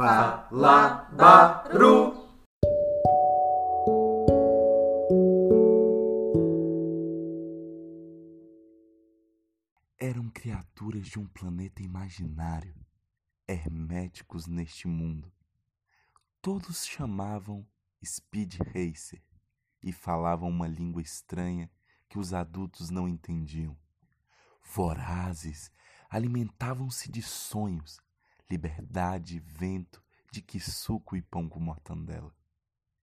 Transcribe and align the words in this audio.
Fala 0.00 1.10
Baru. 1.12 2.14
Eram 9.98 10.30
criaturas 10.30 11.06
de 11.06 11.18
um 11.18 11.26
planeta 11.26 11.82
imaginário, 11.82 12.74
herméticos 13.46 14.46
neste 14.46 14.88
mundo. 14.88 15.30
Todos 16.40 16.86
chamavam 16.86 17.68
Speed 18.02 18.54
Racer 18.54 19.22
e 19.82 19.92
falavam 19.92 20.48
uma 20.48 20.66
língua 20.66 21.02
estranha 21.02 21.70
que 22.08 22.18
os 22.18 22.32
adultos 22.32 22.88
não 22.88 23.06
entendiam. 23.06 23.76
Vorazes, 24.62 25.70
alimentavam-se 26.08 27.12
de 27.12 27.20
sonhos, 27.20 28.00
liberdade, 28.50 29.38
vento, 29.38 30.02
de 30.32 30.42
que 30.42 30.58
suco 30.58 31.16
e 31.16 31.22
pão 31.22 31.48
com 31.48 31.60
mortandela. 31.60 32.34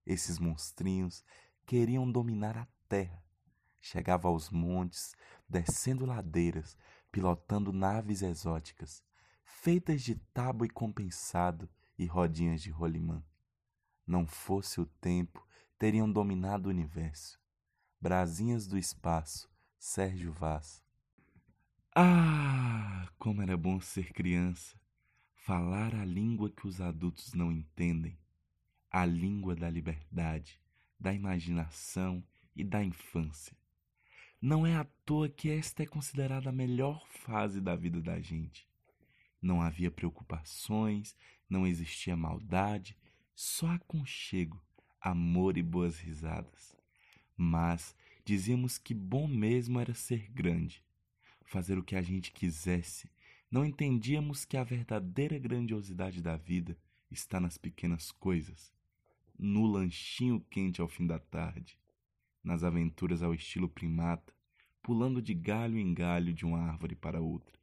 Esses 0.06 0.40
monstrinhos 0.40 1.24
queriam 1.66 2.10
dominar 2.10 2.58
a 2.58 2.68
terra. 2.88 3.24
Chegava 3.80 4.28
aos 4.28 4.50
montes, 4.50 5.16
descendo 5.48 6.06
ladeiras, 6.06 6.78
pilotando 7.12 7.72
naves 7.72 8.22
exóticas, 8.22 9.04
feitas 9.44 10.02
de 10.02 10.16
tábua 10.34 10.66
e 10.66 10.70
compensado 10.70 11.70
e 11.98 12.06
rodinhas 12.06 12.62
de 12.62 12.70
rolimã. 12.70 13.24
Não 14.06 14.26
fosse 14.26 14.80
o 14.80 14.86
tempo, 14.86 15.46
teriam 15.78 16.12
dominado 16.12 16.68
o 16.68 16.70
universo. 16.70 17.40
Brasinhas 18.00 18.68
do 18.68 18.78
espaço, 18.78 19.50
Sérgio 19.78 20.32
Vaz. 20.32 20.84
Ah, 21.96 23.10
como 23.18 23.42
era 23.42 23.58
bom 23.58 23.80
ser 23.82 24.14
criança! 24.14 24.80
Falar 25.48 25.96
a 25.96 26.04
língua 26.04 26.50
que 26.50 26.68
os 26.68 26.82
adultos 26.82 27.34
não 27.34 27.54
entendem, 27.54 28.20
a 28.92 29.06
língua 29.06 29.56
da 29.56 29.70
liberdade, 29.70 30.60
da 31.00 31.14
imaginação 31.14 32.22
e 32.54 32.66
da 32.66 32.84
infância. 32.84 33.56
Não 34.42 34.68
é 34.68 34.76
à 34.76 34.84
toa 35.06 35.30
que 35.30 35.50
esta 35.50 35.84
é 35.84 35.86
considerada 35.86 36.50
a 36.50 36.52
melhor 36.52 37.08
fase 37.08 37.62
da 37.62 37.78
vida 37.78 38.02
da 38.02 38.20
gente. 38.20 38.68
Não 39.42 39.62
havia 39.62 39.90
preocupações, 39.90 41.16
não 41.50 41.66
existia 41.66 42.18
maldade, 42.18 42.98
só 43.34 43.68
aconchego, 43.68 44.62
amor 45.00 45.58
e 45.58 45.64
boas 45.64 45.98
risadas. 45.98 46.76
Mas 47.38 47.96
dizíamos 48.26 48.78
que 48.78 48.94
bom 48.94 49.30
mesmo 49.30 49.80
era 49.80 49.94
ser 49.94 50.30
grande, 50.30 50.84
fazer 51.46 51.78
o 51.78 51.84
que 51.86 51.96
a 51.96 52.02
gente 52.02 52.34
quisesse. 52.34 53.10
Não 53.50 53.64
entendíamos 53.64 54.44
que 54.44 54.58
a 54.58 54.64
verdadeira 54.64 55.40
grandiosidade 55.40 56.22
da 56.22 56.36
vida 56.36 56.78
está 57.10 57.40
nas 57.40 57.58
pequenas 57.58 58.12
coisas, 58.12 58.74
no 59.40 59.66
lanchinho 59.66 60.42
quente 60.50 60.82
ao 60.82 60.88
fim 60.90 61.08
da 61.08 61.18
tarde, 61.18 61.80
nas 62.44 62.64
aventuras 62.64 63.24
ao 63.24 63.34
estilo 63.34 63.70
primata, 63.70 64.34
pulando 64.84 65.22
de 65.22 65.34
galho 65.34 65.78
em 65.78 65.94
galho 65.94 66.34
de 66.34 66.46
uma 66.46 66.60
árvore 66.60 66.96
para 66.96 67.22
outra, 67.22 67.58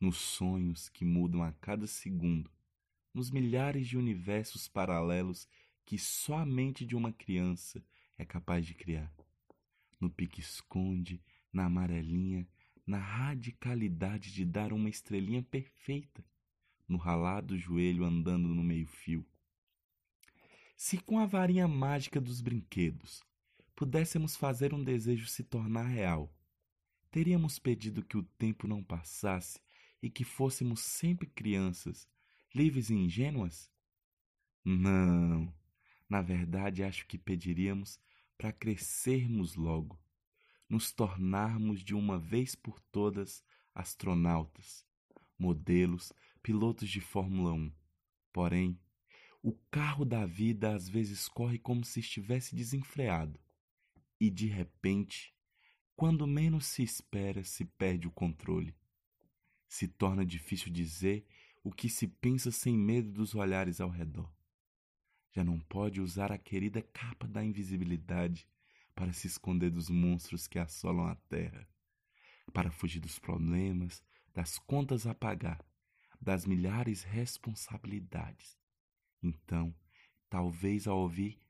nos 0.00 0.16
sonhos 0.18 0.88
que 0.88 1.04
mudam 1.04 1.42
a 1.42 1.52
cada 1.52 1.86
segundo, 1.88 2.50
nos 3.12 3.30
milhares 3.30 3.88
de 3.88 3.98
universos 3.98 4.68
paralelos 4.68 5.48
que 5.84 5.98
só 5.98 6.38
a 6.38 6.46
mente 6.46 6.84
de 6.84 6.94
uma 6.94 7.12
criança 7.12 7.82
é 8.16 8.24
capaz 8.24 8.64
de 8.64 8.74
criar. 8.74 9.12
No 10.00 10.08
pique-esconde, 10.08 11.20
na 11.52 11.64
amarelinha, 11.64 12.46
na 12.88 12.96
radicalidade 12.96 14.32
de 14.32 14.46
dar 14.46 14.72
uma 14.72 14.88
estrelinha 14.88 15.42
perfeita, 15.42 16.24
no 16.88 16.96
ralado 16.96 17.58
joelho 17.58 18.02
andando 18.02 18.48
no 18.48 18.64
meio-fio. 18.64 19.26
Se 20.74 20.96
com 20.96 21.18
a 21.18 21.26
varinha 21.26 21.68
mágica 21.68 22.18
dos 22.18 22.40
brinquedos 22.40 23.22
pudéssemos 23.76 24.36
fazer 24.36 24.72
um 24.72 24.82
desejo 24.82 25.26
se 25.26 25.44
tornar 25.44 25.82
real, 25.82 26.34
teríamos 27.10 27.58
pedido 27.58 28.02
que 28.02 28.16
o 28.16 28.22
tempo 28.22 28.66
não 28.66 28.82
passasse 28.82 29.60
e 30.00 30.08
que 30.08 30.24
fôssemos 30.24 30.80
sempre 30.80 31.26
crianças, 31.26 32.08
livres 32.54 32.88
e 32.88 32.94
ingênuas? 32.94 33.70
Não. 34.64 35.52
Na 36.08 36.22
verdade, 36.22 36.82
acho 36.82 37.06
que 37.06 37.18
pediríamos 37.18 38.00
para 38.38 38.50
crescermos 38.50 39.56
logo, 39.56 40.00
nos 40.68 40.92
tornarmos 40.92 41.82
de 41.82 41.94
uma 41.94 42.18
vez 42.18 42.54
por 42.54 42.80
todas 42.80 43.42
astronautas, 43.74 44.86
modelos, 45.38 46.12
pilotos 46.42 46.90
de 46.90 47.00
Fórmula 47.00 47.52
1. 47.52 47.72
Porém, 48.32 48.78
o 49.42 49.52
carro 49.70 50.04
da 50.04 50.26
vida 50.26 50.74
às 50.74 50.88
vezes 50.88 51.28
corre 51.28 51.58
como 51.58 51.84
se 51.84 52.00
estivesse 52.00 52.54
desenfreado 52.54 53.40
e 54.20 54.30
de 54.30 54.46
repente, 54.46 55.34
quando 55.96 56.26
menos 56.26 56.66
se 56.66 56.82
espera, 56.82 57.44
se 57.44 57.64
perde 57.64 58.08
o 58.08 58.10
controle. 58.10 58.74
Se 59.68 59.86
torna 59.86 60.24
difícil 60.24 60.72
dizer 60.72 61.26
o 61.62 61.70
que 61.70 61.88
se 61.88 62.06
pensa 62.06 62.50
sem 62.50 62.76
medo 62.76 63.10
dos 63.10 63.34
olhares 63.34 63.80
ao 63.80 63.90
redor. 63.90 64.32
Já 65.30 65.44
não 65.44 65.60
pode 65.60 66.00
usar 66.00 66.32
a 66.32 66.38
querida 66.38 66.82
capa 66.82 67.28
da 67.28 67.44
invisibilidade 67.44 68.48
para 68.98 69.12
se 69.12 69.28
esconder 69.28 69.70
dos 69.70 69.88
monstros 69.88 70.48
que 70.48 70.58
assolam 70.58 71.06
a 71.06 71.14
terra, 71.14 71.68
para 72.52 72.68
fugir 72.68 72.98
dos 72.98 73.16
problemas, 73.16 74.02
das 74.34 74.58
contas 74.58 75.06
a 75.06 75.14
pagar, 75.14 75.64
das 76.20 76.44
milhares 76.44 77.04
responsabilidades. 77.04 78.58
Então, 79.22 79.72
talvez 80.28 80.88
ao 80.88 80.98
ouvir 80.98 81.40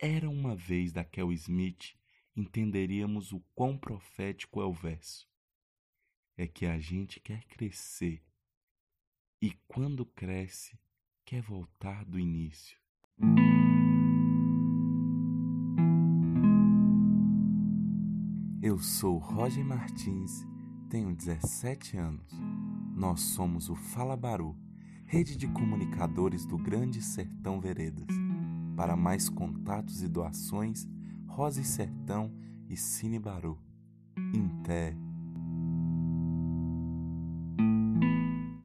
Era 0.00 0.28
uma 0.28 0.54
vez 0.54 0.92
da 0.92 1.04
Kel 1.04 1.32
Smith, 1.32 1.96
entenderíamos 2.36 3.32
o 3.32 3.40
quão 3.52 3.76
profético 3.76 4.60
é 4.60 4.64
o 4.64 4.72
verso. 4.72 5.28
É 6.36 6.46
que 6.46 6.66
a 6.66 6.78
gente 6.78 7.18
quer 7.18 7.44
crescer 7.46 8.24
e, 9.42 9.50
quando 9.66 10.06
cresce, 10.06 10.78
quer 11.24 11.42
voltar 11.42 12.04
do 12.04 12.18
início. 12.18 12.78
Eu 18.68 18.78
sou 18.78 19.16
Roger 19.16 19.64
Martins, 19.64 20.46
tenho 20.90 21.16
17 21.16 21.96
anos. 21.96 22.30
Nós 22.94 23.22
somos 23.22 23.70
o 23.70 23.74
Fala 23.74 24.14
Baru, 24.14 24.54
rede 25.06 25.38
de 25.38 25.48
comunicadores 25.48 26.44
do 26.44 26.58
Grande 26.58 27.00
Sertão 27.00 27.62
Veredas. 27.62 28.14
Para 28.76 28.94
mais 28.94 29.30
contatos 29.30 30.02
e 30.02 30.06
doações, 30.06 30.86
Rose 31.26 31.64
Sertão 31.64 32.30
e 32.68 32.76
Cine 32.76 33.18
Baru. 33.18 33.58
Inter 34.34 34.94